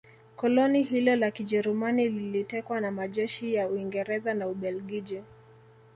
koloni 0.35 0.83
hilo 0.83 1.15
la 1.15 1.31
Kijerumani 1.31 2.09
lilitekwa 2.09 2.79
na 2.81 2.91
majeshi 2.91 3.53
ya 3.53 3.67
Uingereza 3.69 4.33
na 4.33 4.47
Ubelgiji 4.47 5.21